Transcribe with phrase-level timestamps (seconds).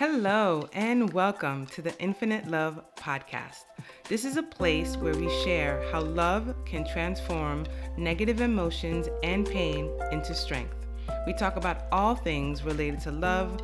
[0.00, 3.64] Hello, and welcome to the Infinite Love Podcast.
[4.08, 7.66] This is a place where we share how love can transform
[7.98, 10.86] negative emotions and pain into strength.
[11.26, 13.60] We talk about all things related to love,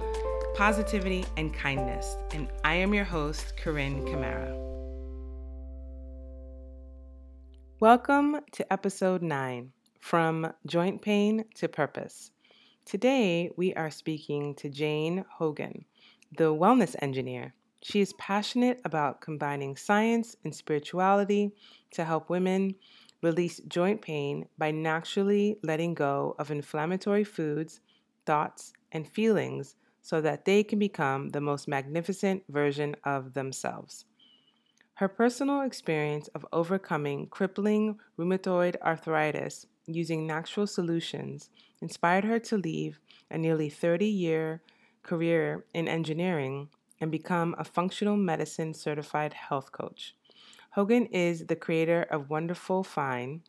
[0.54, 2.18] positivity, and kindness.
[2.34, 4.54] And I am your host, Corinne Camara.
[7.80, 12.30] Welcome to episode 9 From Joint Pain to Purpose.
[12.84, 15.86] Today, we are speaking to Jane Hogan
[16.36, 17.54] the wellness engineer.
[17.82, 21.52] She is passionate about combining science and spirituality
[21.92, 22.74] to help women
[23.22, 27.80] release joint pain by naturally letting go of inflammatory foods,
[28.24, 34.04] thoughts, and feelings so that they can become the most magnificent version of themselves.
[34.94, 41.50] Her personal experience of overcoming crippling rheumatoid arthritis using natural solutions
[41.82, 42.98] inspired her to leave
[43.30, 44.62] a nearly 30 year
[45.06, 46.68] career in engineering
[47.00, 50.14] and become a functional medicine certified health coach.
[50.70, 53.42] Hogan is the creator of Wonderful Fine,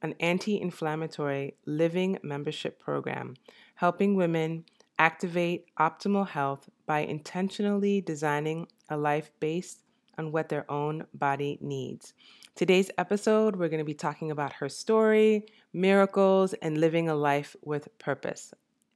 [0.00, 3.34] an anti inflammatory living membership program
[3.80, 4.62] helping women
[4.98, 9.80] activate optimal health by intentionally designing a life based
[10.18, 12.12] on what their own body needs.
[12.54, 17.56] Today's episode, we're going to be talking about her story, miracles, and living a life
[17.62, 18.52] with purpose.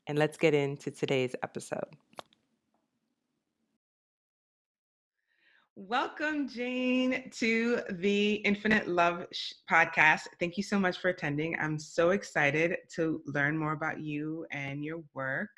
[0.07, 1.89] And let's get into today's episode.
[5.77, 9.27] Welcome, Jane, to the Infinite Love
[9.69, 10.21] podcast.
[10.39, 11.59] Thank you so much for attending.
[11.59, 15.51] I'm so excited to learn more about you and your work.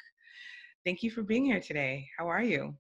[0.87, 2.09] Thank you for being here today.
[2.17, 2.75] How are you?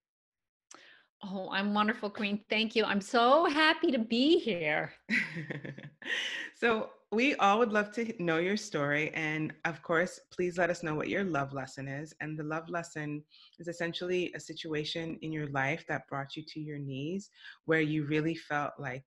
[1.24, 2.42] Oh, I'm wonderful, Queen.
[2.48, 2.84] Thank you.
[2.84, 4.92] I'm so happy to be here.
[6.54, 9.10] so, we all would love to know your story.
[9.14, 12.12] And of course, please let us know what your love lesson is.
[12.20, 13.22] And the love lesson
[13.58, 17.30] is essentially a situation in your life that brought you to your knees
[17.64, 19.04] where you really felt like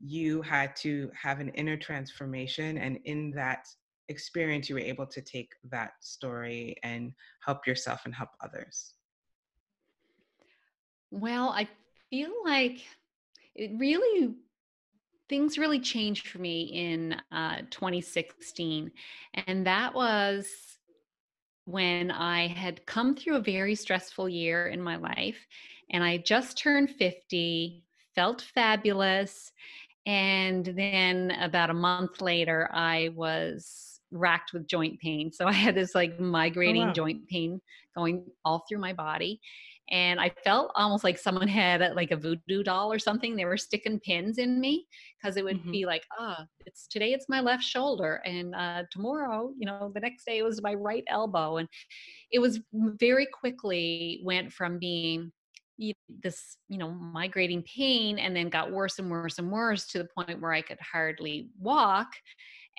[0.00, 2.78] you had to have an inner transformation.
[2.78, 3.66] And in that
[4.08, 7.12] experience, you were able to take that story and
[7.44, 8.94] help yourself and help others.
[11.12, 11.68] Well, I
[12.10, 12.80] feel like
[13.54, 14.34] it really
[15.30, 18.90] things really changed for me in uh, 2016.
[19.46, 20.48] And that was
[21.64, 25.38] when I had come through a very stressful year in my life.
[25.90, 29.52] And I just turned 50, felt fabulous.
[30.04, 35.30] And then about a month later, I was racked with joint pain.
[35.32, 36.92] So I had this like oh, migrating oh, wow.
[36.92, 37.60] joint pain
[37.96, 39.40] going all through my body
[39.90, 43.34] and I felt almost like someone had like a voodoo doll or something.
[43.34, 44.86] They were sticking pins in me
[45.20, 45.70] because it would mm-hmm.
[45.70, 49.90] be like, ah, oh, it's today it's my left shoulder, and uh, tomorrow, you know,
[49.94, 51.68] the next day it was my right elbow, and
[52.30, 55.32] it was very quickly went from being
[56.22, 60.08] this you know migrating pain and then got worse and worse and worse to the
[60.14, 62.08] point where i could hardly walk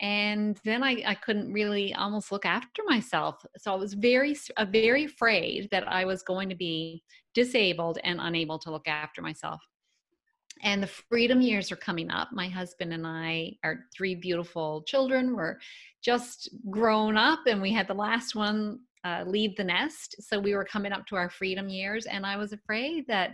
[0.01, 3.45] and then I, I couldn't really almost look after myself.
[3.57, 7.03] So i was very uh, very afraid that i was going to be
[7.33, 9.61] disabled and unable to look after myself.
[10.63, 12.29] And the freedom years are coming up.
[12.33, 15.35] My husband and i our three beautiful children.
[15.35, 15.59] Were
[16.03, 20.15] just grown up and we had the last one uh, leave the nest.
[20.19, 23.31] So we were coming up to our freedom years and i was afraid that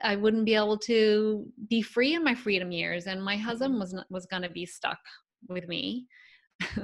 [0.00, 3.80] I wouldn't be able to be free in my freedom years, and my husband mm-hmm.
[3.80, 5.00] was was going to be stuck
[5.48, 6.06] with me.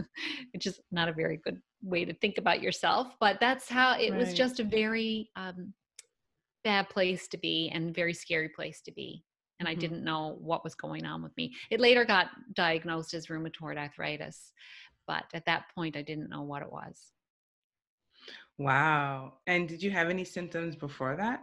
[0.52, 4.10] Which is not a very good way to think about yourself but that's how it
[4.10, 4.18] right.
[4.18, 5.72] was just a very um,
[6.64, 9.22] bad place to be and very scary place to be
[9.60, 9.76] and mm-hmm.
[9.76, 11.52] i didn't know what was going on with me.
[11.70, 14.52] It later got diagnosed as rheumatoid arthritis
[15.06, 17.12] but at that point i didn't know what it was.
[18.56, 19.34] Wow.
[19.48, 21.42] And did you have any symptoms before that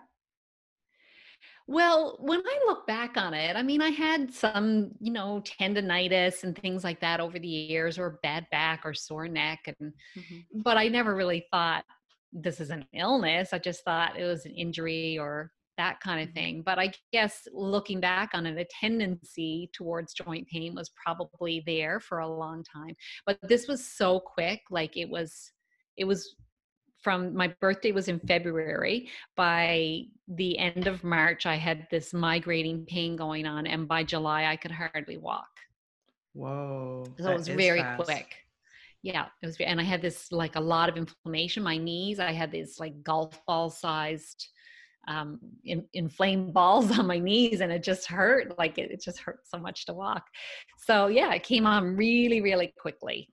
[1.71, 6.43] well, when I look back on it, I mean, I had some, you know, tendonitis
[6.43, 10.61] and things like that over the years, or bad back or sore neck, and mm-hmm.
[10.63, 11.85] but I never really thought
[12.33, 13.53] this is an illness.
[13.53, 16.35] I just thought it was an injury or that kind of mm-hmm.
[16.35, 16.63] thing.
[16.65, 22.01] But I guess looking back on it, a tendency towards joint pain was probably there
[22.01, 22.95] for a long time.
[23.25, 25.51] But this was so quick, like it was,
[25.95, 26.35] it was
[27.01, 29.09] from my birthday was in February.
[29.35, 34.45] By the end of March, I had this migrating pain going on, and by July,
[34.45, 35.49] I could hardly walk.
[36.33, 37.05] Whoa!
[37.19, 38.03] So it was very fast.
[38.03, 38.35] quick.
[39.03, 41.63] Yeah, it was, and I had this like a lot of inflammation.
[41.63, 44.47] My knees, I had these like golf ball sized
[45.07, 48.57] um, in, inflamed balls on my knees, and it just hurt.
[48.57, 50.25] Like it, it just hurt so much to walk.
[50.77, 53.29] So yeah, it came on really, really quickly.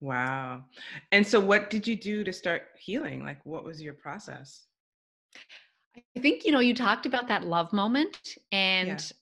[0.00, 0.64] Wow.
[1.12, 3.24] And so what did you do to start healing?
[3.24, 4.66] Like what was your process?
[6.16, 8.36] I think, you know, you talked about that love moment
[8.80, 8.98] Yeah.
[8.98, 9.12] and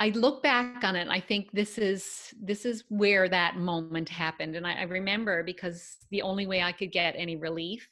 [0.00, 4.08] I look back on it and I think this is this is where that moment
[4.08, 4.56] happened.
[4.56, 7.88] And I, I remember because the only way I could get any relief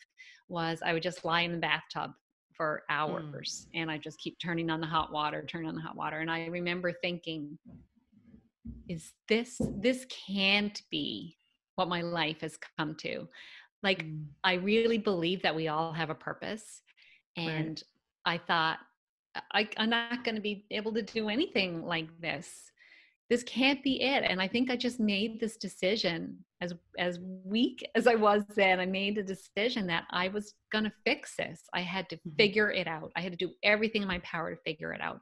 [0.49, 2.11] was I would just lie in the bathtub
[2.53, 5.81] for Mm, hours and I just keep turning on the hot water, turn on the
[5.81, 6.19] hot water.
[6.19, 7.59] And I remember thinking,
[8.89, 11.37] is this this can't be
[11.77, 13.27] what my life has come to.
[13.83, 16.83] Like mm, I really believe that we all have a purpose.
[17.39, 17.49] right.
[17.49, 17.83] And
[18.25, 18.79] I thought,
[19.53, 22.71] I, I'm not going to be able to do anything like this.
[23.31, 24.25] This can't be it.
[24.25, 28.81] And I think I just made this decision as as weak as I was then.
[28.81, 31.63] I made the decision that I was going to fix this.
[31.75, 33.13] I had to Mhm, figure it out.
[33.17, 35.21] I had to do everything in my power to figure it out.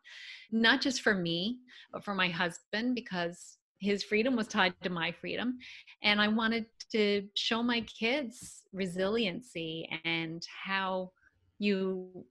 [0.51, 1.59] Not just for me,
[1.93, 5.59] but for my husband because his freedom was tied to my freedom
[6.03, 11.13] and I wanted to show my kids resiliency and how
[11.61, 12.25] you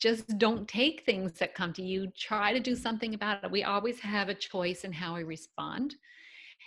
[0.00, 3.64] just don't take things that come to you try to do something about it we
[3.64, 5.94] always have a choice in how we respond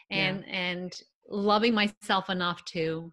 [0.10, 0.18] Yeah.
[0.30, 3.12] and and loving myself enough to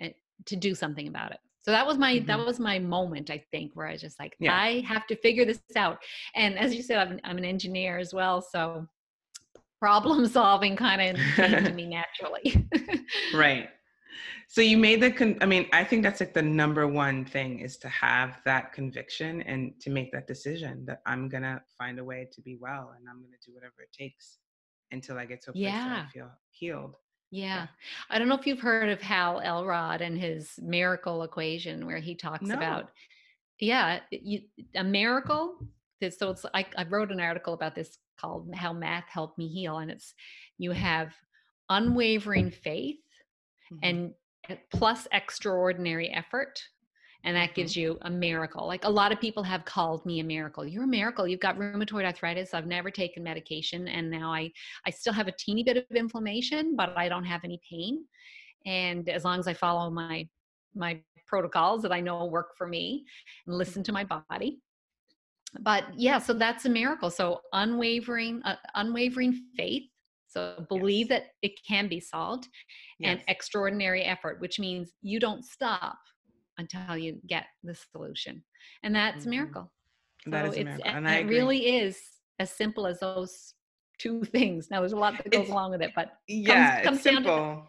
[0.00, 0.10] eh,
[0.46, 3.42] to do something about it so that was my that mhm, was my moment i
[3.50, 4.54] think where i was just like Yeah.
[4.54, 5.98] i have to figure this out
[6.34, 8.86] and as you said i'm, I'm an engineer as well so
[9.80, 12.68] problem solving kind of came to me naturally
[13.32, 13.68] Right.
[14.48, 17.58] So you made the con I mean, I think that's like the number one thing
[17.60, 22.04] is to have that conviction and to make that decision that I'm gonna find a
[22.04, 24.38] way to be well and I'm gonna do whatever it takes
[24.92, 26.94] until I get to a place that I feel healed.
[27.30, 27.44] Yeah.
[27.56, 27.66] Yeah.
[28.08, 32.14] I don't know if you've heard of Hal Elrod and his miracle equation where he
[32.14, 32.54] talks No.
[32.54, 32.92] about,
[33.58, 34.42] yeah, you,
[34.76, 35.58] a miracle.
[36.00, 39.78] So it's I, I wrote an article about this called How Math Helped Me Heal.
[39.78, 40.14] And it's
[40.56, 41.14] you have
[41.68, 43.00] unwavering faith
[43.72, 44.14] Mhm, and
[44.72, 46.60] plus extraordinary effort.
[47.24, 47.54] And that mhm.
[47.54, 48.66] gives you a miracle.
[48.66, 50.64] Like a lot of people have called me a miracle.
[50.64, 51.26] You're a miracle.
[51.26, 52.54] You've got rheumatoid arthritis.
[52.54, 53.88] I've never taken medication.
[53.88, 54.50] And now I,
[54.86, 58.04] I still have a teeny bit of inflammation, but I don't have any pain.
[58.64, 60.28] And as long as I follow my
[60.74, 63.04] my protocols that I know work for me
[63.46, 64.60] and listen to my body.
[65.60, 67.10] But yeah, so that's a miracle.
[67.10, 69.84] So unwavering, uh, unwavering faith.
[70.36, 71.10] So believe Yes.
[71.10, 72.48] that it can be solved
[73.02, 75.98] and extraordinary effort, which means you don't stop
[76.58, 78.44] until you get the solution.
[78.82, 79.30] And that's a Mhm.
[79.30, 79.72] miracle.
[80.26, 82.00] That So is a miracle, and and I it really is
[82.38, 83.54] as simple as those
[83.98, 84.70] two things.
[84.70, 86.10] Now there's a lot that goes It's along with it, but
[86.46, 87.66] comes yeah, it's comes down to simple.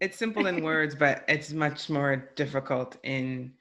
[0.00, 3.54] It's simple in words, but it's much more difficult in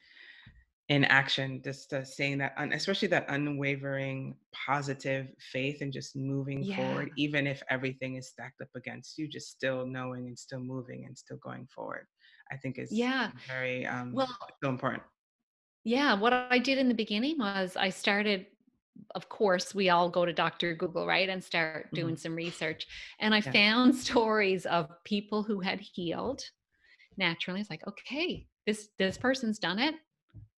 [0.90, 1.62] in action.
[1.64, 6.76] Just uh, saying that, un- especially that unwavering positive faith and just moving yeah.
[6.76, 11.06] forward, even if everything is stacked up against you, just still knowing and still moving
[11.06, 12.08] and still going forward.
[12.52, 13.32] I think is Yeah.
[13.48, 14.28] very um Well,
[14.64, 15.04] so important.
[15.84, 18.48] yeah, what I did in the beginning was I started
[19.16, 20.76] of course, we all go to Dr.
[20.76, 22.86] Google, right, and start doing some research.
[23.20, 26.44] And I Yeah, found stories of people who had healed
[27.18, 27.62] naturally.
[27.62, 29.96] It's like, okay, this this person's done it.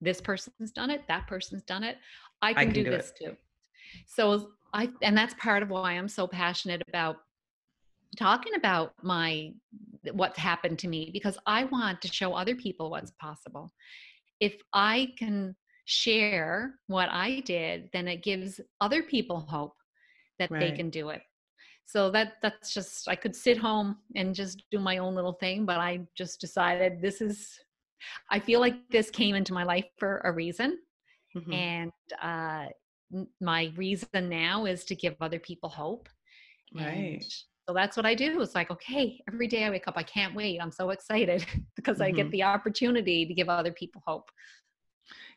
[0.04, 1.02] This person's done it.
[1.08, 1.96] That person's done it.
[2.42, 2.96] I I can can do do it.
[2.98, 3.36] this too.
[4.06, 7.16] So I and that's part of why I'm so passionate about
[8.16, 9.52] talking about my
[10.12, 13.72] what's happened to me because I want to show other people what's possible.
[14.40, 15.56] If I can
[15.86, 19.74] share what I did, then it gives other people hope
[20.38, 21.22] that they can do it.
[21.86, 25.64] So that that's just I could sit home and just do my own little thing,
[25.64, 27.58] but I just decided this is
[28.30, 30.78] I feel like this came into my life for a reason
[31.34, 31.50] Mhm.
[31.52, 31.92] and
[32.22, 32.66] uh
[33.40, 36.08] my reason now is to give other people hope
[36.78, 37.24] and Right.
[37.68, 38.42] so that's what I do.
[38.42, 40.60] It's like, okay, every day I wake up, I can't wait.
[40.60, 41.46] I'm so excited
[41.76, 42.32] because I get Mhm.
[42.32, 44.30] the opportunity to give other people hope.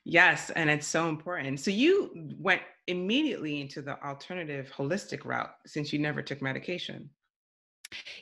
[0.05, 1.59] Yes, and it's so important.
[1.59, 7.09] So you went immediately into the alternative holistic route since you never took medication.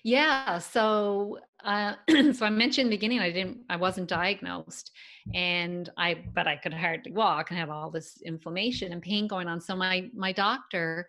[0.04, 0.60] Yeah.
[0.60, 1.96] So, uh,
[2.34, 4.92] so I mentioned in the beginning, I didn't, I wasn't diagnosed,
[5.34, 9.48] and I, but I could hardly walk and have all this inflammation and pain going
[9.48, 9.60] on.
[9.60, 11.08] So my my doctor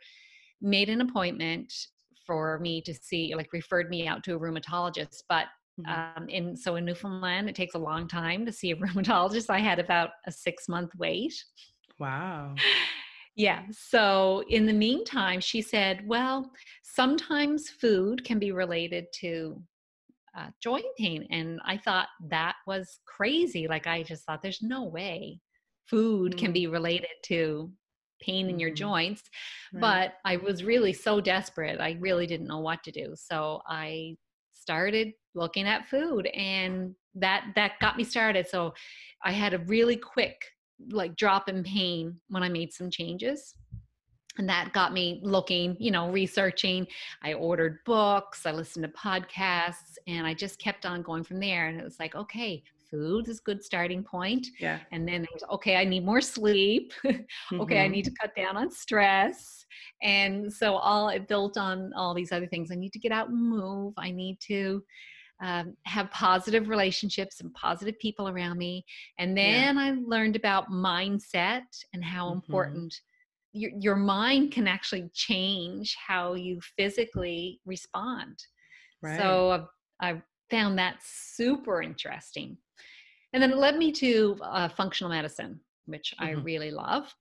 [0.60, 1.72] made an appointment
[2.26, 5.22] for me to see, like, referred me out to a rheumatologist.
[5.28, 5.46] But
[5.78, 6.16] Mhm.
[6.16, 9.50] um, in so in Newfoundland, it takes a long time to see a rheumatologist.
[9.50, 11.34] I had about a six month wait.
[11.98, 12.54] Wow.
[13.36, 13.64] Yeah.
[13.70, 16.50] So in the meantime, she said, well,
[16.82, 19.62] sometimes food can be related to
[20.36, 21.26] uh, joint pain.
[21.30, 23.66] And I thought that was crazy.
[23.68, 25.40] Like, I just thought there's no way
[25.88, 27.70] food can Mm, be related to
[28.20, 28.76] pain in your mhm.
[28.76, 29.22] joints.
[29.72, 29.80] Right.
[29.80, 31.80] But I was really so desperate.
[31.80, 33.14] I really didn't know what to do.
[33.14, 34.16] So I
[34.52, 38.72] started looking at food and that that got me started so
[39.22, 40.42] i had a really quick
[40.90, 43.54] like drop in pain when I made some changes.
[44.38, 46.86] And that got me looking, you know, researching.
[47.22, 51.68] I ordered books, I listened to podcasts, and I just kept on going from there.
[51.68, 54.46] And it was like, okay, food is a good starting point.
[54.60, 54.78] Yeah.
[54.92, 56.92] And then there's, okay, I need more sleep.
[57.06, 57.72] okay, mm-hmm.
[57.72, 59.66] I need to cut down on stress.
[60.02, 62.70] And so all it built on all these other things.
[62.70, 63.94] I need to get out and move.
[63.96, 64.82] I need to
[65.42, 68.84] um, have positive relationships and positive people around me.
[69.18, 69.82] And then yeah.
[69.82, 72.38] I learned about mindset and how mm-hmm.
[72.38, 72.94] important
[73.52, 78.38] your, your mind can actually change how you physically respond.
[79.02, 79.18] Right.
[79.18, 79.66] So
[80.00, 82.56] I found that super interesting.
[83.32, 86.38] And then it led me to uh, functional medicine, which mm-hmm.
[86.38, 87.12] I really love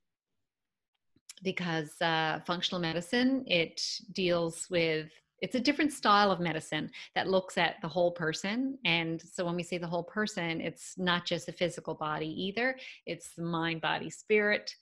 [1.44, 3.82] because uh, functional medicine it
[4.14, 5.10] deals with
[5.42, 9.56] it's a different style of medicine that looks at the whole person and so when
[9.56, 13.82] we say the whole person it's not just the physical body either it's the mind
[13.82, 14.74] body spirit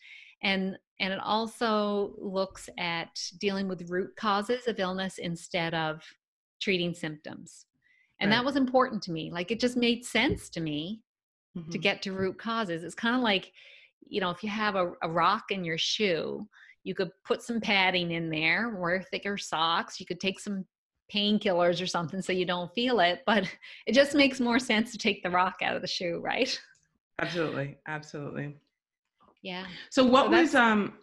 [0.43, 6.03] and and it also looks at dealing with root causes of illness instead of
[6.61, 7.65] treating symptoms
[8.19, 8.37] and right.
[8.37, 11.01] that was important to me like it just made sense to me
[11.57, 11.69] mm-hmm.
[11.69, 13.51] to get to root causes it's kind of like
[14.07, 16.47] you know if you have a, a rock in your shoe
[16.83, 19.99] you could put some padding in there, wear thicker socks.
[19.99, 20.65] You could take some
[21.13, 23.21] painkillers or something so you don't feel it.
[23.25, 23.43] But
[23.87, 26.59] it just makes more sense to take the rock out of the shoe, right?
[27.19, 27.77] Absolutely.
[27.87, 28.55] Absolutely.
[29.41, 29.65] Yeah.
[29.89, 30.93] So what so was um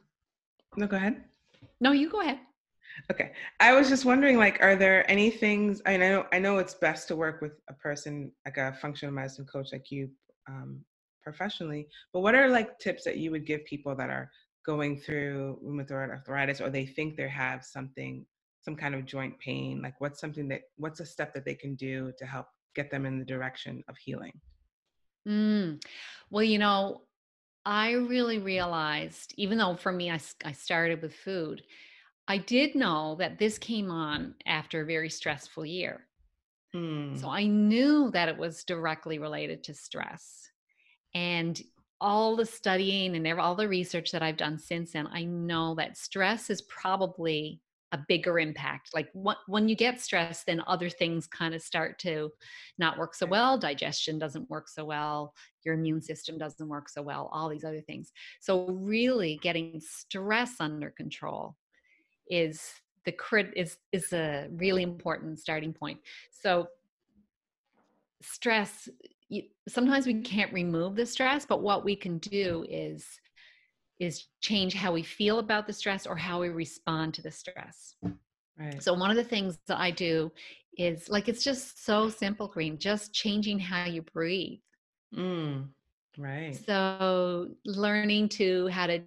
[0.76, 1.24] no go ahead.
[1.80, 2.38] No, you go ahead.
[3.10, 3.32] Okay.
[3.60, 7.08] I was just wondering like are there any things I know I know it's best
[7.08, 10.10] to work with a person like a functional medicine coach like you
[10.48, 10.84] um
[11.22, 14.30] professionally, but what are like tips that you would give people that are
[14.64, 18.26] going through rheumatoid arthritis or they think they have something
[18.62, 21.74] some kind of joint pain like what's something that what's a step that they can
[21.76, 24.32] do to help get them in the direction of healing
[25.26, 25.82] mm.
[26.30, 27.00] well you know
[27.64, 31.62] i really realized even though for me I, I started with food
[32.30, 36.06] i did know that this came on after a very stressful year
[36.74, 37.18] mm.
[37.20, 40.50] so i knew that it was directly related to stress
[41.14, 41.60] and
[42.00, 45.98] all the studying and all the research that I've done since then, I know that
[45.98, 47.60] stress is probably
[47.92, 48.90] a bigger impact.
[48.94, 49.10] Like
[49.46, 52.30] when you get stressed, then other things kind of start to
[52.78, 53.58] not work so well.
[53.58, 55.34] Digestion doesn't work so well.
[55.64, 57.28] Your immune system doesn't work so well.
[57.32, 58.12] All these other things.
[58.40, 61.56] So really, getting stress under control
[62.30, 62.72] is
[63.04, 65.98] the crit is is a really important starting point.
[66.30, 66.68] So
[68.22, 68.88] stress
[69.28, 73.06] you, sometimes we can't remove the stress but what we can do is
[73.98, 77.94] is change how we feel about the stress or how we respond to the stress.
[78.58, 78.82] Right.
[78.82, 80.30] So one of the things that i do
[80.78, 84.60] is like it's just so simple green just changing how you breathe.
[85.14, 85.68] Mm,
[86.18, 86.58] right.
[86.66, 89.00] So learning to how to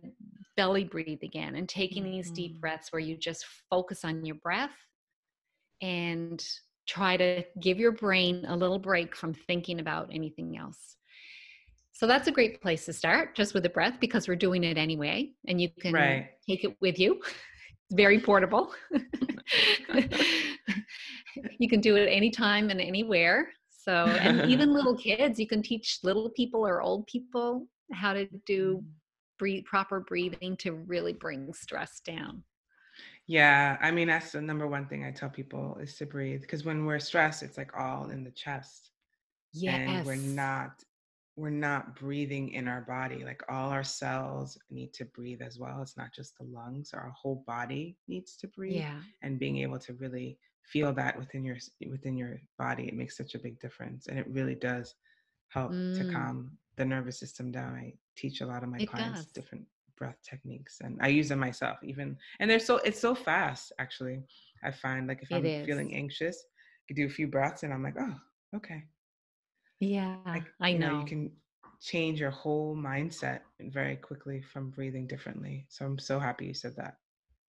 [0.55, 2.61] belly breathe again and taking these deep mm-hmm.
[2.61, 4.75] breaths where you just focus on your breath
[5.81, 6.43] and
[6.87, 10.97] try to give your brain a little break from thinking about anything else.
[11.91, 14.77] So that's a great place to start, just with the breath, because we're doing it
[14.77, 16.29] anyway, and you can right.
[16.47, 17.21] take it with you.
[17.89, 18.73] It's very portable.
[21.59, 23.49] you can do it anytime and anywhere.
[23.69, 28.25] So, and even little kids, you can teach little people or old people how to
[28.45, 28.83] do mm.
[29.43, 32.41] Breathe, proper breathing to really bring stress down.
[33.27, 36.63] Yeah, I mean that's the number one thing I tell people is to breathe because
[36.63, 38.91] when we're stressed, it's like all in the chest.
[39.51, 39.89] Yes.
[39.89, 40.81] And we're not
[41.35, 43.25] we're not breathing in our body.
[43.25, 45.81] Like all our cells need to breathe as well.
[45.81, 48.77] It's not just the lungs, our whole body needs to breathe.
[48.77, 49.01] Yeah.
[49.23, 51.57] And being able to really feel that within your
[51.89, 54.07] within your body, it makes such a big difference.
[54.07, 54.95] And it really does
[55.49, 55.97] help mm.
[55.97, 57.73] to calm the nervous system down.
[57.75, 59.25] I teach a lot of my it clients does.
[59.25, 59.65] different
[59.97, 64.21] breath techniques and I use them myself even and they're so it's so fast actually
[64.63, 65.65] I find like if it I'm is.
[65.65, 68.15] feeling anxious I could do a few breaths and I'm like oh
[68.55, 68.83] okay
[69.79, 70.87] yeah like, I know.
[70.87, 71.31] know you can
[71.81, 76.75] change your whole mindset very quickly from breathing differently so I'm so happy you said
[76.77, 76.97] that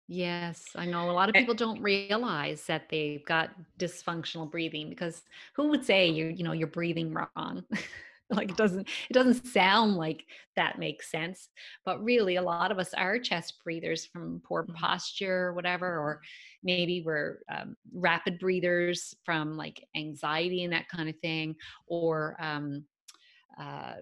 [0.08, 5.24] Yes, I know a lot of people don't realize that they've got dysfunctional breathing because
[5.54, 7.64] who would say you you know you're breathing wrong?
[8.30, 10.24] like it doesn't it doesn't sound like
[10.56, 11.50] that makes sense
[11.86, 14.74] but really a lot of us are chest breathers from poor mm-hmm.
[14.74, 16.22] posture or whatever or
[16.64, 21.56] maybe we're um, rapid breathers from like anxiety and that kind of thing
[21.88, 22.86] or um,
[23.60, 23.96] uh,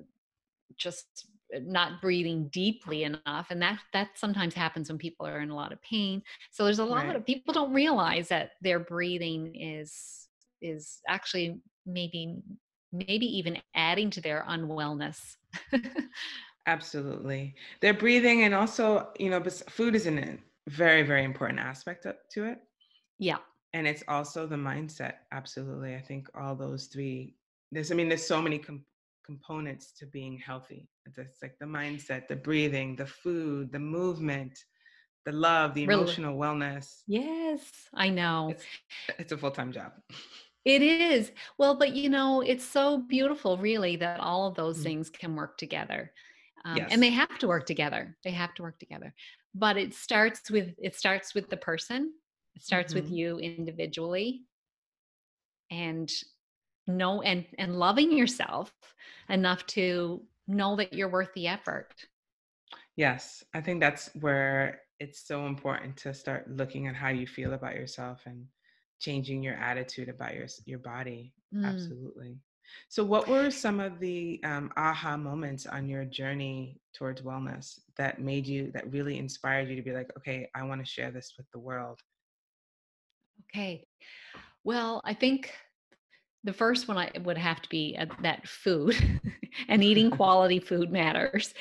[0.78, 1.28] just
[1.64, 5.74] not breathing deeply enough and that that sometimes happens when people are in a lot
[5.74, 7.16] of pain so there's a lot right.
[7.16, 10.30] of people don't realize that their breathing is
[10.62, 12.38] is actually maybe
[12.92, 15.38] maybe even adding to their unwellness.
[16.68, 17.56] Absolutely.
[17.82, 22.60] They're breathing and also, you know, food is a very, very important aspect to it.
[23.18, 23.38] Yeah.
[23.74, 25.14] And it's also the mindset.
[25.32, 25.96] Absolutely.
[25.96, 27.34] I think all those 3
[27.72, 28.84] there's I mean, there's so many com
[29.26, 30.90] components to being healthy.
[31.06, 34.60] It's like the mindset, the breathing, the food, the movement,
[35.26, 37.02] the love, the emotional wellness.
[37.08, 37.62] Yes,
[37.94, 38.50] I know.
[38.52, 38.66] It's
[39.20, 39.94] it's a full-time job.
[40.66, 41.32] It is.
[41.58, 44.82] Well, but, you know, it's so beautiful really that all of those Mm.
[44.82, 46.14] things can work together.
[46.66, 48.18] Um, and they have to work together.
[48.24, 49.16] They have to work together.
[49.56, 52.14] But it starts with it starts with the person.
[52.56, 53.12] It starts with Mhm.
[53.12, 54.46] you individually
[55.70, 56.12] and
[56.88, 58.74] know and and loving yourself
[59.30, 62.08] enough to know that you're worth the effort.
[62.96, 67.54] Yes, I think that's where it's so important to start looking at how you feel
[67.54, 68.48] about yourself and
[69.02, 71.34] changing your attitude about your your body.
[71.54, 71.66] Mm.
[71.66, 72.38] Absolutely.
[72.90, 78.22] So, what were some of the um, aha moments on your journey towards wellness that
[78.22, 81.34] made you, that really inspired you to be like, okay, I want to share this
[81.38, 82.00] with the world?
[83.54, 83.86] Okay.
[84.64, 85.52] Well, I think
[86.44, 88.96] The first one I would have to be, uh, that food
[89.68, 91.54] and eating quality food matters.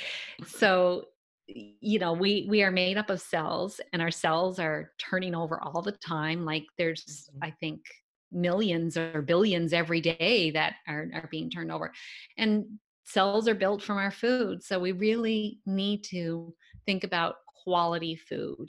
[0.46, 1.08] So,
[1.80, 5.60] you know, we we are made up of cells, and our cells are turning over
[5.62, 7.40] all the time, like, there's, Mhm.
[7.42, 7.80] I think,
[8.32, 11.92] millions or billions every day that are are being turned over,
[12.36, 16.54] and cells are built from our food, so we really need to
[16.86, 18.68] think about quality food,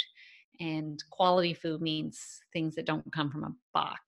[0.60, 4.00] and quality food means things that don't come from a box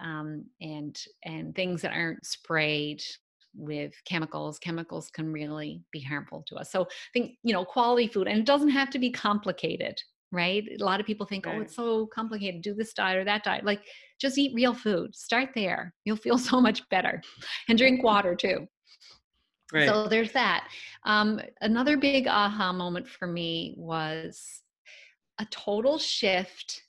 [0.00, 3.02] um, and and things that aren't sprayed
[3.54, 6.70] with chemicals chemicals can really be harmful to us.
[6.70, 10.00] So i think you know quality food and it doesn't have to be complicated
[10.32, 10.64] right?
[10.80, 13.64] A lot of people think oh it's so complicated do this diet or that diet.
[13.64, 13.82] Like
[14.20, 17.22] just eat real food start there you'll feel so much better
[17.68, 18.66] and drink water too.
[19.72, 19.88] Right.
[19.88, 20.68] so there's that.
[21.04, 24.62] Um, another big aha moment for me was
[25.38, 26.82] a total shift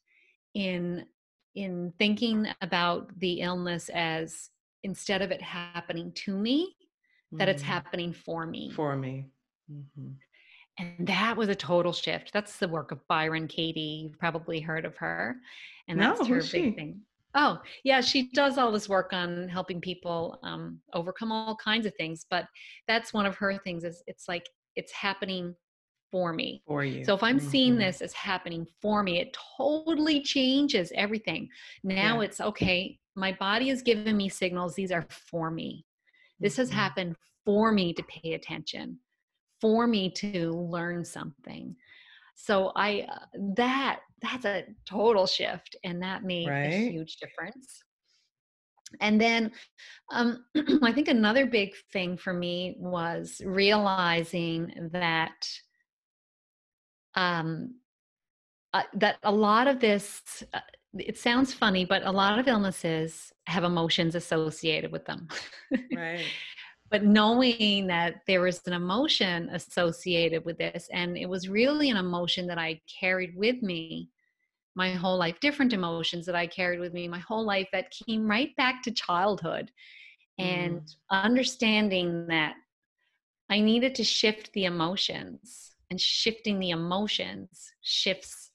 [0.54, 1.06] in
[1.54, 4.50] in thinking about the illness as
[4.84, 6.76] instead of it happening to me,
[7.40, 7.64] that it's Mm.
[7.64, 8.72] happening for me.
[8.76, 9.32] For me.
[9.68, 10.12] hmm
[10.78, 12.32] And that was a total shift.
[12.34, 14.04] That's the work of Byron Katie.
[14.04, 15.38] You've probably heard of her.
[15.88, 16.76] And No, that's her big she?
[16.76, 17.02] thing.
[17.36, 21.96] Oh, yeah, she does all this work on helping people um, overcome all kinds of
[21.96, 22.26] things.
[22.30, 22.48] But
[22.88, 25.56] that's one of her things is it's like it's happening
[26.12, 26.64] for me.
[26.66, 27.06] For you.
[27.06, 31.50] So if I'm seeing hmm this as happening for me, it totally changes everything.
[31.84, 32.22] Now Yeah.
[32.22, 34.76] it's okay, my body is giving me signals.
[34.76, 35.86] These are for me.
[36.40, 39.00] This has hmm happened for me to pay attention,
[39.60, 41.76] for me to learn something.
[42.36, 47.84] So I uh, that that's a total shift and that made a huge difference.
[49.00, 49.52] And then
[50.12, 50.46] um,
[50.84, 55.48] I think another big thing for me was realizing that
[57.16, 57.76] um,
[58.74, 60.60] uh, that a lot of this uh,
[60.98, 65.28] it sounds funny but a lot of illnesses have emotions associated with them
[65.94, 66.34] Right.
[66.92, 71.98] but knowing that there was an emotion associated with this and it was really an
[71.98, 74.10] emotion that i carried with me
[74.76, 78.28] my whole life different emotions that i carried with me my whole life that came
[78.28, 79.72] right back to childhood
[80.40, 80.96] and Mm.
[81.12, 82.56] understanding that
[83.50, 88.52] I needed to shift the emotions, and shifting the emotions shifts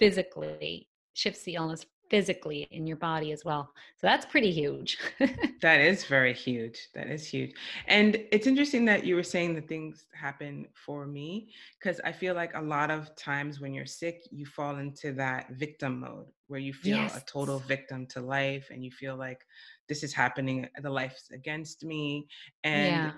[0.00, 0.89] physically,
[1.20, 3.72] shifts the illness physically in your body as well.
[3.96, 4.98] So that's pretty huge.
[5.60, 6.88] That is very huge.
[6.94, 7.52] That is huge.
[7.86, 12.34] And it's interesting that you were saying that things happen for me, because I feel
[12.34, 16.60] like a lot of times when you're sick, you fall into that victim mode where
[16.60, 19.46] you feel a total victim to life and you feel like
[19.86, 22.26] this is happening, the life's against me.
[22.64, 23.12] And Yeah.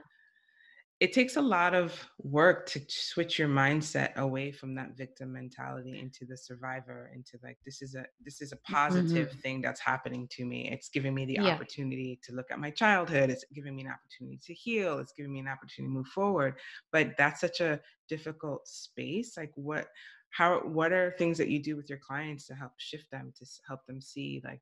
[1.03, 5.99] It takes a lot of work to switch your mindset away from that victim mentality
[5.99, 9.43] into the survivor into like this is a this is a positive Mhm.
[9.43, 10.71] thing that's happening to me.
[10.71, 11.41] It's giving me the Yeah.
[11.41, 13.31] opportunity to look at my childhood.
[13.31, 15.01] It's giving me an opportunity to heal.
[15.01, 16.61] It's giving me an opportunity to move forward.
[16.93, 19.37] But that's such a difficult space.
[19.37, 19.89] Like what
[20.31, 23.45] how what are things that you do with your clients to help shift them to
[23.67, 24.61] help them see like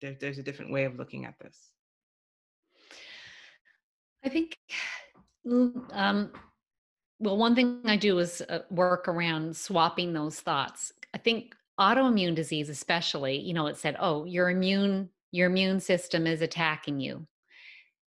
[0.00, 1.70] there, there's a different way of looking at this?
[4.24, 5.05] I think, mm,
[5.46, 6.32] um,
[7.18, 10.92] well, one thing I do is uh, work around swapping those thoughts.
[11.14, 16.26] I think autoimmune disease, especially, you know, it said, "Oh, your immune your immune system
[16.26, 17.26] is attacking you,"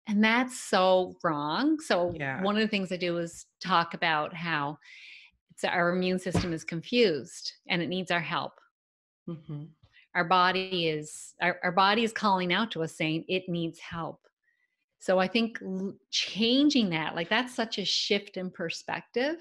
[0.08, 1.80] and that's so wrong.
[1.80, 4.78] So yeah one of the things I do is talk about how
[5.52, 8.60] it's our immune system is confused and it needs our help.
[9.28, 9.66] hmm
[10.16, 14.23] Our body is our, our body is calling out to us saying it needs help.
[15.04, 15.60] So I think
[16.12, 19.36] changing that, like that's such a shift in perspective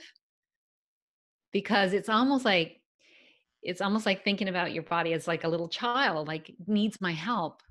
[1.53, 2.81] because it's almost like
[3.62, 7.12] it's almost like thinking about your body as like a little child, like needs my
[7.12, 7.62] help.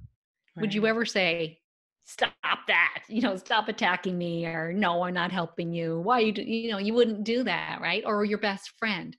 [0.56, 1.60] Would you ever say,
[2.06, 2.32] "Stop
[2.67, 6.43] that," you know, "Stop attacking me," or "No, I'm not helping you." Why you do
[6.43, 8.04] you know, you wouldn't do that, right?
[8.06, 9.17] Or your best friend.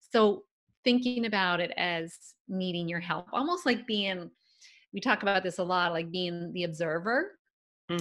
[0.00, 0.44] So,
[0.82, 2.16] thinking about it as
[2.48, 4.30] needing your help, almost like being
[4.94, 7.32] we talk about this a lot, like being the observer.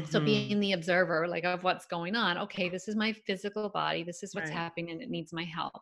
[0.06, 0.22] So Mhm.
[0.22, 4.24] being the observer, like, of what's going on, "Okay, this is my physical body, this
[4.24, 4.52] is what's Right.
[4.52, 5.82] happening, and it needs my help."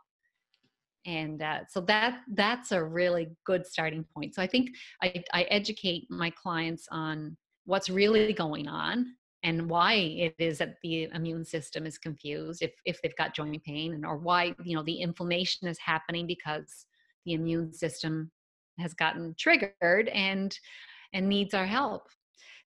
[1.05, 4.35] And, uh, so that that's a really good starting point.
[4.35, 4.69] So I think
[5.01, 10.75] I I educate my clients on what's really going on and why it is that
[10.83, 14.75] the immune system is confused if if they've got joint pain and or why, you
[14.75, 16.85] know, the inflammation is happening because
[17.25, 18.31] the immune system
[18.79, 20.59] has gotten triggered and
[21.13, 22.09] and needs our help.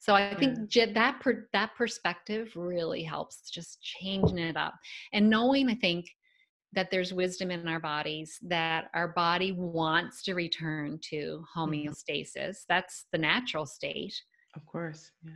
[0.06, 4.76] So I think that per that perspective really helps just changing it up.
[5.14, 6.06] And knowing, I think,
[6.74, 11.88] that there's wisdom in our bodies, that our body wants to return to Mhm.
[11.88, 12.68] homeostasis.
[12.70, 14.14] That's the natural state.
[14.54, 15.12] Of course.
[15.24, 15.32] Yeah.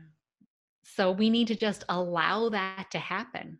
[0.83, 3.59] So we need to just allow that to happen.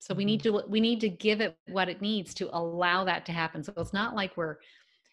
[0.00, 0.64] So we need Mhm.
[0.64, 3.64] to we need to give it what it needs to allow that to happen.
[3.64, 4.58] So it's not like we're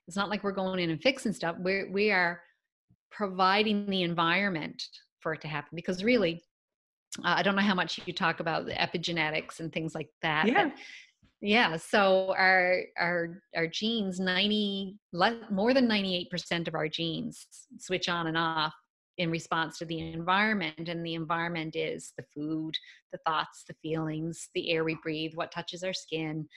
[0.06, 1.56] it's not like we're going in and fixing stuff.
[1.60, 2.44] We're we are
[3.12, 4.84] providing the environment
[5.20, 6.44] for it to happen because really
[7.20, 10.48] uh, I don't know how much you talk about the epigenetics and things like that,
[10.48, 10.70] Yeah.
[11.40, 17.46] Yeah, so our our our genes, 90 le more than 98% of our genes
[17.78, 18.74] switch on and off
[19.20, 22.74] in response to the environment, and the environment is the food,
[23.12, 26.38] the thoughts, the feelings, the air we breathe, what touches our skin.
[26.38, 26.48] Mhm.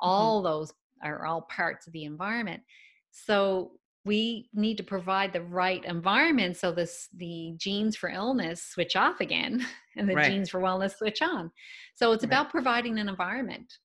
[0.00, 2.62] All those are all parts of the environment.
[3.10, 3.72] So
[4.04, 9.20] we need to provide the right environment so this the genes for illness switch off
[9.20, 10.34] again and the Right.
[10.34, 11.52] genes for wellness switch on.
[11.94, 12.24] So it's Right.
[12.24, 13.78] about providing an environment.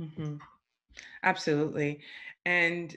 [0.00, 0.42] Mhm.
[1.22, 2.02] Absolutely.
[2.46, 2.96] And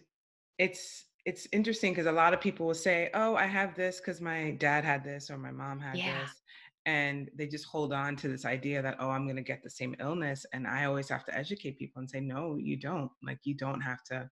[0.60, 4.22] it's it's interesting because a lot of people will say, "Oh, I have this because
[4.22, 6.06] my dad had this or my mom had Yeah.
[6.06, 6.44] this."
[6.86, 9.96] And they just hold on to this idea that, "Oh, I'm gonna get the same
[10.00, 13.12] illness." And I always have to educate people and say, "No, you don't.
[13.24, 14.30] Like, you don't have to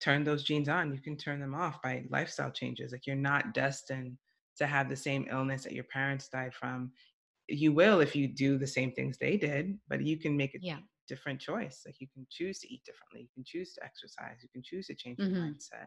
[0.00, 0.92] turn those genes on.
[0.94, 2.92] You can turn them off by lifestyle changes.
[2.92, 4.18] Like, you're not destined
[4.56, 6.92] to have the same illness that your parents died from.
[7.48, 10.60] You will if you do the same things they did, but you can make a
[10.60, 10.80] Yeah.
[11.08, 11.82] different choice.
[11.86, 14.86] Like you can choose to eat differently, you can choose to exercise, you can choose
[14.86, 15.44] to change your Mhm.
[15.44, 15.86] mindset.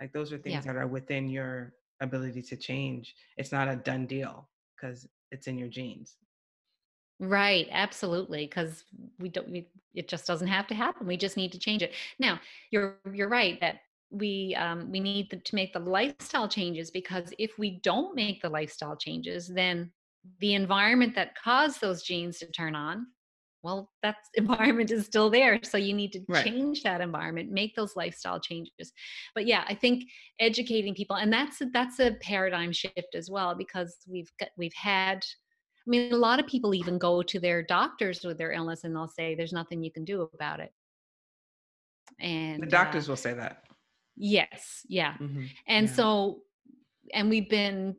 [0.00, 0.64] Like those are things Yeah.
[0.64, 3.14] that are within your ability to change.
[3.36, 6.16] It's not a done deal because it's in your genes.
[7.20, 8.46] Right, absolutely.
[8.46, 8.84] Because
[9.18, 11.92] we don't we it just doesn't have to happen, we just need to change it.
[12.18, 13.80] Now, you're you're right that
[14.12, 18.42] we, um, we need the to make the lifestyle changes because if we don't make
[18.42, 19.92] the lifestyle changes, then
[20.40, 23.06] the environment that caused those genes to turn on,
[23.62, 26.54] well, that environment is still there, so you need to Right.
[26.54, 28.92] change that environment, make those lifestyle changes.
[29.34, 30.04] But, yeah, I think
[30.40, 34.74] educating people and that's a that's a paradigm shift as well because we've got we've
[34.74, 35.24] had
[35.86, 38.94] I mean, a lot of people even go to their doctors with their illness and
[38.94, 40.74] they'll say, "There's nothing you can do about it."
[42.58, 43.64] The And, uh doctors will say that.
[44.16, 45.18] yes, yeah.
[45.18, 45.56] Mhm.
[45.66, 45.90] And Yeah.
[45.90, 46.42] so
[47.14, 47.96] and we've been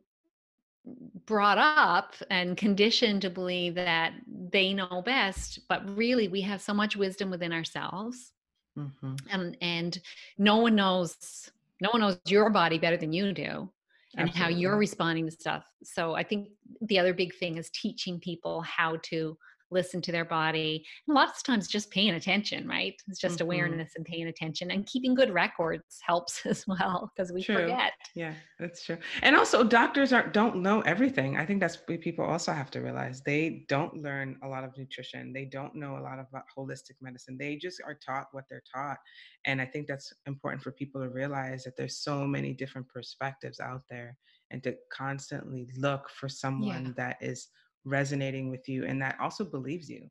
[1.26, 6.74] brought up and conditioned to believe that they know best, but really we have so
[6.74, 8.32] much wisdom within ourselves.
[8.76, 9.30] Mhm.
[9.30, 10.00] And and
[10.38, 13.72] no one knows no one knows your body better than you do
[14.16, 15.64] and how you're responding to stuff.
[15.82, 16.48] So I think
[16.82, 19.36] the other big thing is teaching people how to
[19.72, 20.84] listen to their body.
[21.08, 22.94] And a lot of times just paying attention, right?
[23.08, 23.44] It's just Mhm.
[23.44, 27.56] awareness and paying attention and keeping good records helps as well because we True.
[27.62, 27.92] forget.
[28.14, 28.98] Yeah, that's true.
[29.22, 31.38] And also doctors aren't don't know everything.
[31.38, 33.22] I think that's what people also have to realize.
[33.22, 35.32] They don't learn a lot of nutrition.
[35.32, 37.38] They don't know a lot about holistic medicine.
[37.38, 38.98] They just are taught what they're taught.
[39.46, 43.60] And I think that's important for people to realize that there's so many different perspectives
[43.60, 44.18] out there
[44.50, 46.28] and to constantly look for Yeah.
[46.28, 47.48] someone that is
[47.84, 50.08] resonating with you and that also believes you.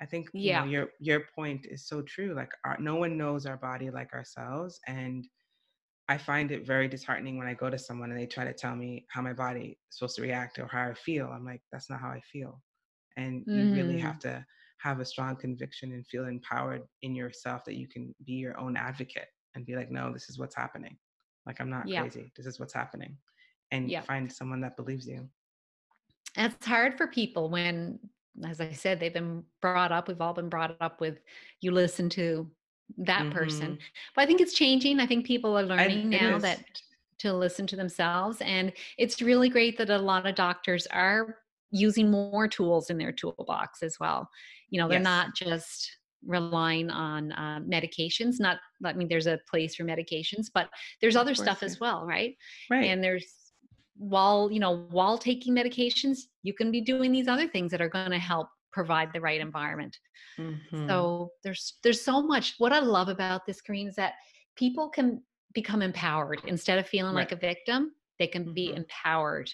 [0.00, 0.66] I think, you know, Yeah.
[0.66, 2.34] your your point is so true.
[2.34, 5.28] Like our, no one knows our body like ourselves and
[6.08, 8.76] I find it very disheartening when I go to someone and they try to tell
[8.76, 11.28] me how my body is supposed to react or how I feel.
[11.28, 12.62] I'm like, that's not how I feel.
[13.16, 14.20] And you really have Mhm.
[14.20, 14.46] to
[14.80, 18.76] have a strong conviction and feel empowered in yourself that you can be your own
[18.76, 20.98] advocate and be like, no, this is what's happening.
[21.46, 21.90] Like, I'm not Yeah.
[21.90, 22.32] crazy.
[22.36, 23.18] This is what's happening.
[23.72, 24.06] And Yeah.
[24.06, 25.30] find someone that believes you.
[26.36, 27.98] And it's hard for people when,
[28.44, 31.20] as I said, they've been brought up, we've all been brought up with
[31.60, 32.50] you listen to
[32.98, 33.72] that person.
[33.72, 33.74] hmm
[34.14, 35.00] But I think it's changing.
[35.00, 36.82] I think people are learning it now that
[37.18, 38.38] to listen to themselves.
[38.42, 41.38] And it's really great that a lot of doctors are
[41.70, 44.28] using more tools in their toolbox as well.
[44.68, 48.34] You know, they're Yes, not just relying on uh, medications.
[48.38, 50.68] Not, I mean, there's a place for medications, but
[51.00, 51.66] there's other stuff Yeah.
[51.66, 52.36] as well, right?
[52.70, 52.84] Right.
[52.84, 53.45] And there's
[53.98, 57.88] while you know while taking medications, you can be doing these other things that are
[57.88, 59.96] going to help provide the right environment.
[60.38, 62.54] hmm So there's there's so much.
[62.58, 64.14] What I love about this, Green, is that
[64.56, 65.22] people can
[65.54, 67.28] become empowered instead of feeling Right.
[67.28, 67.92] like a victim.
[68.18, 69.50] They can be hmm empowered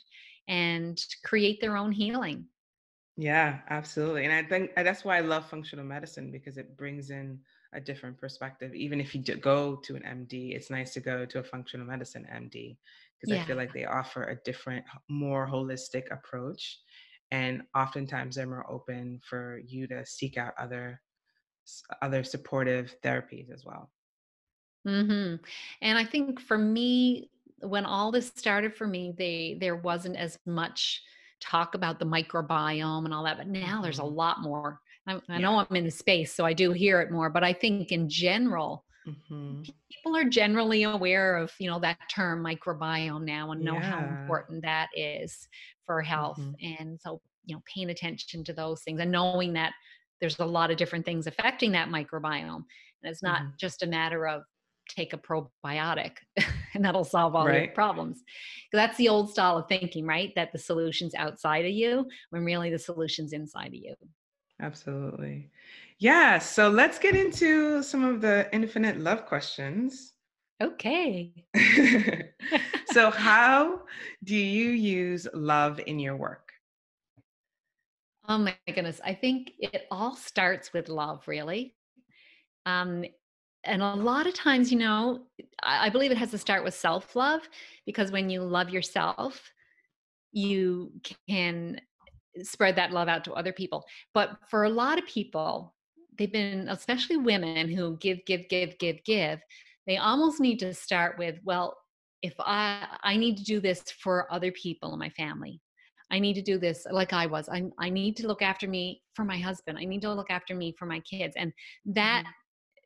[0.48, 2.46] and create their own healing.
[3.16, 4.24] Yeah, absolutely.
[4.24, 7.38] And I think that's why I love functional medicine because it brings in
[7.72, 8.74] a different perspective.
[8.74, 12.26] Even if you go to an MD, it's nice to go to a functional medicine
[12.30, 12.78] MD
[13.18, 16.80] because I feel like they offer a different, more holistic approach.
[17.30, 21.02] And oftentimes they're more open for you to seek out other
[22.00, 23.92] other supportive therapies as well.
[24.86, 25.44] Mm-hmm.
[25.80, 27.30] And I think for me,
[27.60, 31.02] when all this started for me, they there wasn't as much
[31.40, 34.80] talk about the microbiome and all that, but now there's a hmm lot more.
[35.06, 35.40] I, I Yeah.
[35.40, 37.30] know I'm in the space, so I do hear it more.
[37.30, 42.42] But I think in general, hmm people are generally aware of you know that term
[42.44, 45.48] microbiome now and know how important that is
[45.86, 49.72] for health hmm and so you know paying attention to those things and knowing that
[50.20, 53.86] there's a lot of different things affecting that microbiome and it's not hmm just a
[53.86, 54.42] matter of
[54.88, 56.16] take a probiotic
[56.74, 58.22] and that'll solve all your problems.
[58.72, 62.70] that's the old style of thinking right that the solution's outside of you when really
[62.70, 63.94] the solution's inside of you
[64.62, 65.50] Absolutely.
[65.98, 70.14] Yeah, so let's get into some of the infinite love questions.
[70.62, 71.32] okay
[72.86, 73.82] so, how
[74.24, 76.52] do you use love in your work?
[78.28, 81.74] oh my goodness i think it all starts with love really
[82.66, 83.04] Um,
[83.64, 85.26] and a lot of times, you know,
[85.62, 87.42] I, I believe it has to start with self love
[87.86, 89.52] because when you love yourself,
[90.32, 90.92] you
[91.28, 91.80] can
[92.42, 93.84] spread that love out to other people.
[94.14, 95.74] But for a lot of people,
[96.18, 99.40] they've been, especially women who give, give, give, give, give,
[99.86, 101.76] they almost need to start with, well,
[102.22, 105.60] if I I need to do this for other people in my family.
[106.10, 107.48] I need to do this like I was.
[107.48, 109.78] I I need to look after me for my husband.
[109.78, 111.34] I need to look after me for my kids.
[111.36, 111.52] And
[111.86, 112.32] that Mhm.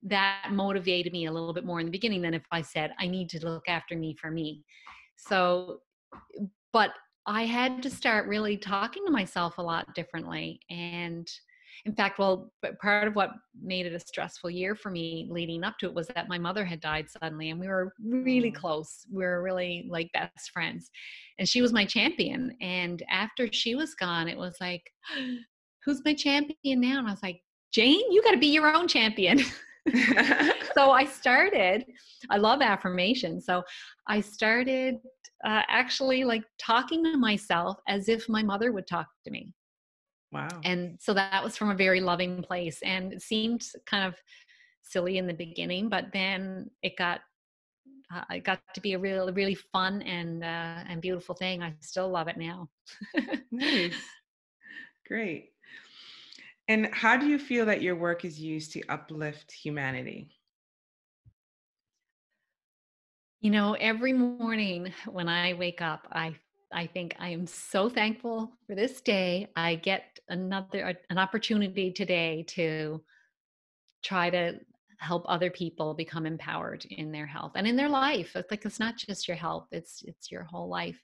[0.04, 3.08] that motivated me a little bit more in the beginning than if I said, I
[3.08, 4.64] need to look after me for me.
[5.16, 5.82] So,
[6.72, 6.92] but
[7.26, 10.60] I had to start really talking to myself a lot differently.
[10.70, 11.28] And
[11.84, 15.64] in fact, well, but part of what made it a stressful year for me leading
[15.64, 18.60] up to it was that my mother had died suddenly and we were really Oh,
[18.60, 19.06] close.
[19.12, 20.90] We were really like best friends.
[21.38, 22.56] And she was my champion.
[22.60, 24.82] And after she was gone, it was like,
[25.84, 26.98] who's my champion now?
[26.98, 27.40] And I was like,
[27.72, 29.40] Jane, you got to be your own champion.
[30.74, 31.84] so I started,
[32.30, 33.40] I love affirmation.
[33.40, 33.62] So
[34.08, 34.96] I started
[35.44, 39.52] uh, actually like talking to myself as if my mother would talk to me.
[40.32, 40.48] wow.
[40.64, 42.80] And so that was from a very loving place.
[42.82, 44.14] And it seemed kind of
[44.82, 47.20] silly in the beginning, but then it got.
[48.14, 51.60] Uh, it got to be a really, really fun and uh, and beautiful thing.
[51.60, 52.68] I still love it now.
[53.50, 53.96] Nice.
[55.08, 55.50] Great.
[56.68, 60.35] And how do you feel that your work is used to uplift humanity?
[63.40, 66.34] You know, every morning when I wake up, I
[66.72, 69.48] I think I am so thankful for this day.
[69.54, 73.02] I get another an opportunity today to
[74.02, 74.58] try to
[74.98, 78.34] help other people become empowered in their health and in their life.
[78.34, 81.00] It's like it's not just your health, it's it's your whole life.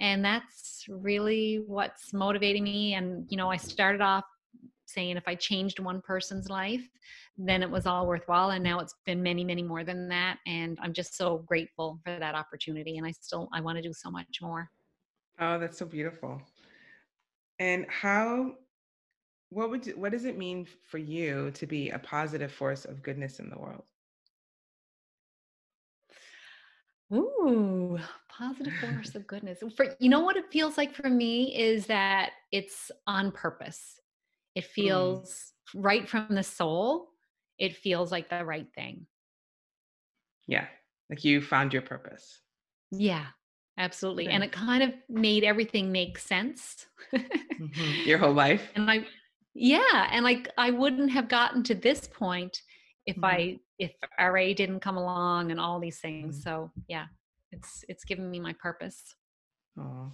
[0.00, 4.24] And that's really what's motivating me and you know, I started off
[4.88, 6.86] saying if I changed one person's life,
[7.36, 8.50] then it was all worthwhile.
[8.50, 10.38] And now it's been many, many more than that.
[10.46, 12.98] And I'm just so grateful for that opportunity.
[12.98, 14.70] And I still I want to do so much more.
[15.40, 16.42] Oh, that's so beautiful.
[17.58, 18.54] And how
[19.50, 23.38] what would what does it mean for you to be a positive force of goodness
[23.38, 23.84] in the world?
[27.12, 27.98] Ooh,
[28.28, 29.62] positive force of goodness.
[29.76, 34.00] For you know what it feels like for me is that it's on purpose.
[34.54, 37.10] It Mm, feels right from the soul.
[37.58, 39.06] It feels like the right thing.
[40.46, 40.66] yeah,
[41.10, 42.40] like you found your purpose.
[42.90, 43.26] Yeah,
[43.76, 44.30] absolutely.
[44.30, 46.86] And it kind of made everything make sense.
[47.58, 48.04] Mhm.
[48.04, 48.72] Your whole life?
[48.74, 49.06] And I
[49.54, 52.62] yeah, and like I wouldn't have gotten to this point
[53.06, 56.38] if Mhm, I if RA didn't come along and all these things.
[56.38, 56.42] mhm.
[56.42, 57.06] So, yeah,
[57.52, 59.16] it's it's given me my purpose.
[59.76, 60.10] Aw.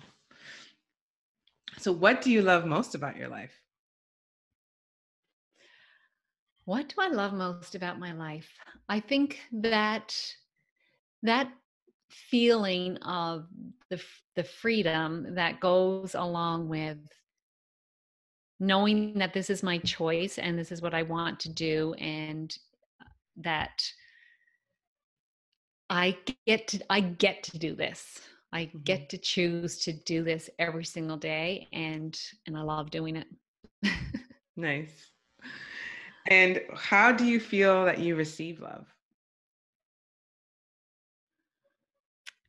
[1.78, 3.62] So what do you love most about your life?
[6.64, 8.48] What do I love most about my life?
[8.88, 10.16] I think that
[11.22, 11.50] that
[12.08, 13.46] feeling of
[13.90, 14.00] the
[14.36, 16.98] the freedom that goes along with
[18.60, 22.56] knowing that this is my choice and this is what I want to do and
[23.00, 23.04] uh,
[23.36, 23.82] that
[25.90, 28.20] I get to I get to do this.
[28.52, 28.78] I mm-hmm.
[28.84, 33.26] get to choose to do this every single day and and I love doing it.
[34.56, 35.10] nice.
[36.26, 38.86] And how do you feel that you receive love?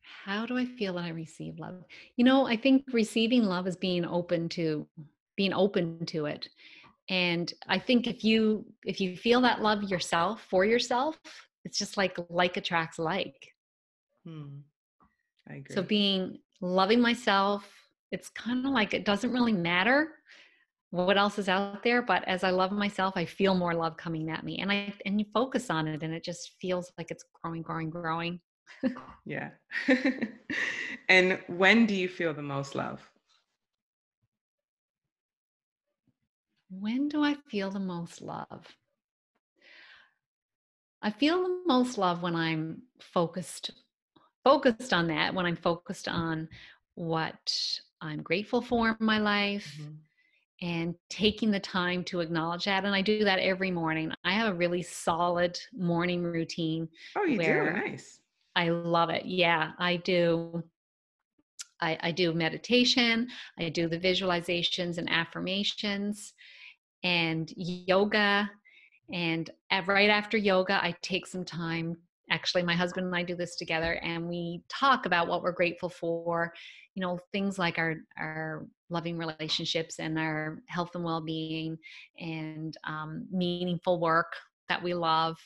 [0.02, 1.84] How do I feel that I receive love?
[2.16, 4.88] You know, I think receiving love is being open to
[5.36, 6.50] being open to it.
[7.10, 11.20] And I think if you if you feel that love yourself for yourself,
[11.64, 13.36] it's just like like attracts like.
[14.26, 14.62] Hmm.
[15.48, 15.76] I agree.
[15.76, 17.70] So being loving myself,
[18.12, 20.10] it's kind of like it doesn't really matter
[20.96, 24.30] what else is out there, but as I love myself, I feel more love coming
[24.30, 24.60] at me.
[24.60, 27.90] And I and you focus on it and it just feels like it's growing, growing,
[27.90, 28.40] growing.
[29.26, 29.50] yeah.
[31.10, 33.02] and when do you feel the most love?
[36.70, 38.66] When do I feel the most love?
[41.02, 43.72] I feel the most love when I'm focused
[44.44, 46.48] focused on that, when I'm focused on
[46.94, 49.96] what I'm grateful for in my life mm-hmm.
[50.62, 52.86] And taking the time to acknowledge that.
[52.86, 54.12] And I do that every morning.
[54.24, 56.88] I have a really solid morning routine.
[57.18, 57.72] Oh, you do?
[57.72, 58.20] Nice.
[58.56, 59.26] I love it.
[59.26, 60.64] Yeah, I do.
[61.82, 63.28] I, I do meditation,
[63.60, 66.34] I do the visualizations and affirmations
[67.04, 68.50] and yoga.
[69.12, 69.50] And
[69.86, 71.98] right after yoga, I take some time
[72.32, 75.90] actually my husband and i do this together and we talk about what we're grateful
[75.90, 76.52] for
[76.96, 81.78] you know things like our our loving relationships and our health and well-being
[82.20, 84.34] and um, meaningful work
[84.70, 85.38] that we love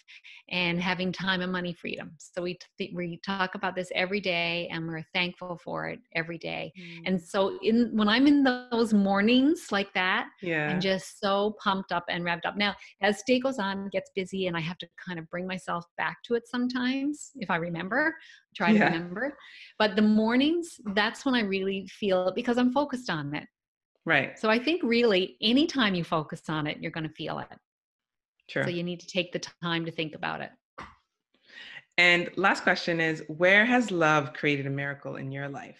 [0.49, 2.11] and having time and money freedom.
[2.17, 6.37] So we t- we talk about this every day and we're thankful for it every
[6.37, 6.71] day.
[6.79, 7.01] Mm.
[7.05, 10.69] And so in when I'm in those mornings like that, yeah.
[10.69, 12.57] I'm just so pumped up and revved up.
[12.57, 15.85] Now, as day goes on, gets busy and I have to kind of bring myself
[15.97, 18.15] back to it sometimes if I remember,
[18.55, 18.79] try yeah.
[18.79, 19.37] to remember.
[19.77, 23.45] But the mornings, that's when I really feel it because I'm focused on it.
[24.05, 24.39] Right.
[24.39, 27.47] So I think really anytime you focus on it, you're going to feel it.
[28.49, 28.63] Sure.
[28.63, 30.51] So you need to take the time to think about it.
[31.97, 35.79] And last question is where has love created a miracle in your life?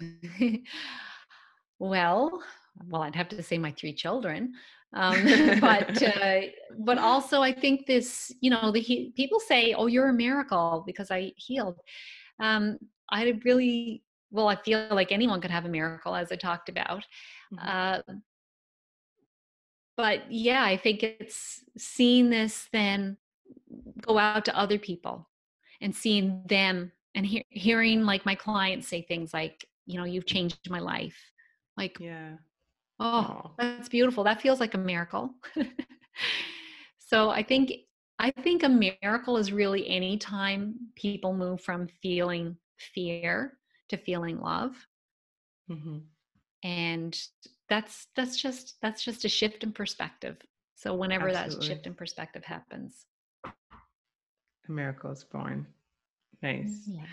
[1.78, 2.42] well,
[2.88, 4.54] well, I'd have to say my three children.
[4.94, 5.24] Um,
[5.60, 6.40] but uh,
[6.78, 10.82] but also I think this, you know, the he, people say, "Oh, you're a miracle
[10.86, 11.78] because I healed."
[12.40, 12.78] Um,
[13.10, 17.04] I really, well, I feel like anyone could have a miracle, as I talked about.
[17.52, 17.68] Mm-hmm.
[17.68, 18.14] Uh,
[19.96, 23.16] but yeah, I think it's seeing this then
[24.00, 25.28] go out to other people
[25.80, 30.26] and seeing them and he- hearing like my clients say things like, you know, you've
[30.26, 31.16] changed my life.
[31.76, 32.36] Like, yeah.
[33.00, 34.24] Oh, that's beautiful.
[34.24, 35.34] That feels like a miracle.
[36.98, 37.72] so I think
[38.18, 44.40] I think a miracle is really any time people move from feeling fear to feeling
[44.40, 44.74] love.
[45.70, 45.98] Mm-hmm.
[46.64, 47.16] And
[47.68, 50.36] that's that's just that's just a shift in perspective.
[50.74, 51.68] So whenever Absolutely.
[51.68, 53.06] that shift in perspective happens.
[53.46, 53.52] A
[54.72, 55.66] miracle is born.
[56.42, 56.82] Nice.
[56.86, 57.04] Yeah.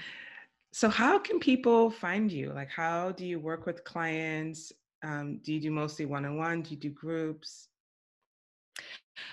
[0.74, 2.52] so how can people find you?
[2.54, 4.72] Like how do you work with clients?
[5.04, 6.62] Um, do you do mostly one-on-one?
[6.62, 7.68] Do you do groups?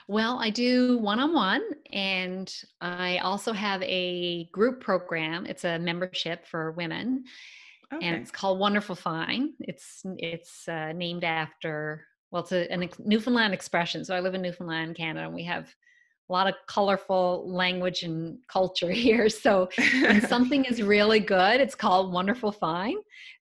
[0.06, 5.46] Well, I do one on one, and I also have a group program.
[5.46, 7.24] It's a membership for women,
[7.92, 8.06] Okay.
[8.06, 9.54] and it's called Wonderful Fine.
[9.60, 12.68] It's it's uh, named after well, it's a,
[13.02, 14.04] Newfoundland expression.
[14.04, 15.74] So I live in Newfoundland, Canada, and we have
[16.28, 19.28] a lot of colorful language and culture here.
[19.28, 19.68] So
[20.02, 22.96] when something is really good, it's called Wonderful Fine.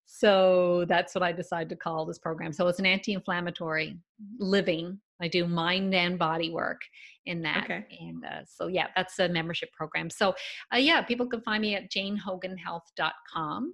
[0.05, 2.53] So that's what I decided to call this program.
[2.53, 3.97] So it's an anti-inflammatory
[4.39, 4.99] living.
[5.21, 6.79] I do mind and body work
[7.25, 7.65] in that.
[7.65, 7.85] Okay.
[7.99, 10.09] And uh, so yeah, that's a membership program.
[10.09, 10.33] So
[10.73, 13.73] uh, yeah, people can find me at janehoganhealth.com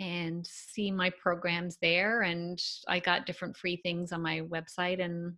[0.00, 2.22] and see my programs there.
[2.22, 5.02] And I got different free things on my website.
[5.02, 5.34] And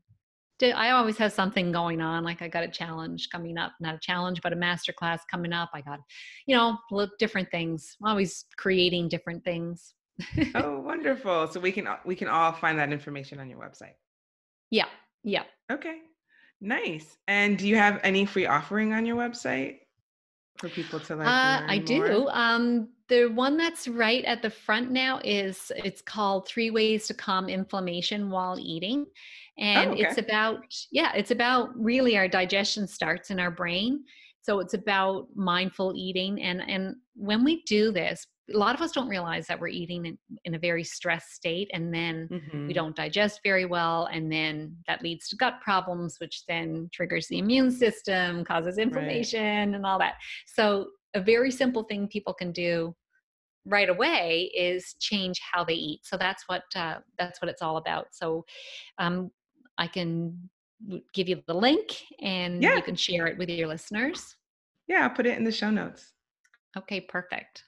[0.62, 2.24] I always have something going on.
[2.24, 5.52] Like I got a challenge coming up, not a challenge, but a master class coming
[5.52, 5.70] up.
[5.74, 6.00] I got,
[6.46, 6.78] you know,
[7.18, 7.96] different things.
[8.02, 9.94] I'm always creating different things.
[10.56, 11.46] oh, wonderful!
[11.46, 13.94] So we can we can all find that information on your website.
[14.70, 14.86] Yeah.
[15.22, 15.44] Yeah.
[15.70, 15.98] Okay.
[16.61, 17.16] Nice.
[17.28, 19.78] And do you have any free offering on your website
[20.59, 21.26] for people to like?
[21.26, 22.28] Uh, I do.
[22.28, 27.14] Um, the one that's right at the front now is it's called Three Ways to
[27.14, 29.06] Calm Inflammation While Eating.
[29.59, 30.02] And oh, okay.
[30.02, 34.04] it's about, yeah, it's about really our digestion starts in our brain.
[34.42, 36.40] So it's about mindful eating.
[36.42, 40.07] And, and when we do this, a lot of us don't realize that we're eating
[40.07, 42.66] in, in a very stressed state and then Mhm.
[42.66, 47.26] we don't digest very well and then that leads to gut problems which then triggers
[47.28, 50.14] the immune system causes inflammation and all that
[50.46, 52.94] so a very simple thing people can do
[53.66, 57.76] right away is change how they eat so that's what uh, that's what it's all
[57.76, 58.44] about so
[58.99, 59.30] um,
[59.76, 60.49] i can
[61.12, 62.76] give you the link and Yeah.
[62.76, 64.36] you can share it with your listeners
[64.86, 66.14] Yeah, I'll put it in the show notes.
[66.78, 67.64] okay perfect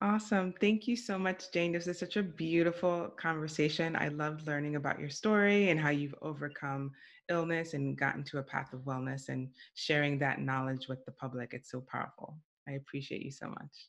[0.00, 0.52] Awesome.
[0.60, 1.72] Thank you so much, Jane.
[1.72, 3.96] This is such a beautiful conversation.
[3.96, 6.92] I loved learning about your story and how you've overcome
[7.28, 11.52] illness and gotten to a path of wellness and sharing that knowledge with the public.
[11.52, 12.38] It's so powerful.
[12.68, 13.88] I appreciate you so much.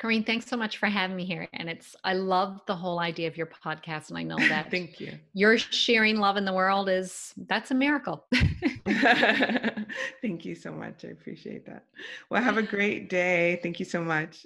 [0.00, 1.48] Corinne, thanks so much for having me here.
[1.52, 4.08] And it's, I love the whole idea of your podcast.
[4.08, 5.12] And I know that Thank you.
[5.32, 8.26] you're sharing love in the world is, that's a miracle.
[8.86, 11.04] Thank you so much.
[11.04, 11.84] I appreciate that.
[12.28, 13.60] Well, have a great day.
[13.62, 14.44] Thank you so much.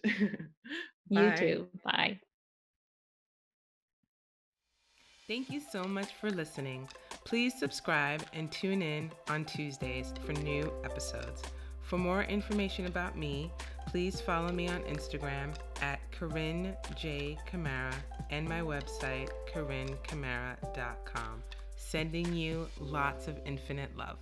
[1.08, 1.66] you too.
[1.84, 2.20] Bye.
[5.26, 6.88] Thank you so much for listening.
[7.24, 11.42] Please subscribe and tune in on Tuesdays for new episodes.
[11.82, 13.50] For more information about me,
[13.88, 17.38] please follow me on Instagram at Corinne J.
[17.46, 17.94] Camara
[18.28, 21.42] and my website, CorinneCamara.com.
[21.76, 24.18] Sending you lots of infinite love.